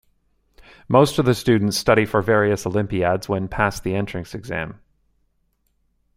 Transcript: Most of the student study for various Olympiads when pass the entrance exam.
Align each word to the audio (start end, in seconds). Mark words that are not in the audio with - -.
Most 0.87 1.19
of 1.19 1.25
the 1.25 1.35
student 1.35 1.75
study 1.75 2.05
for 2.07 2.23
various 2.23 2.65
Olympiads 2.65 3.29
when 3.29 3.47
pass 3.47 3.79
the 3.79 3.93
entrance 3.93 4.33
exam. 4.33 4.79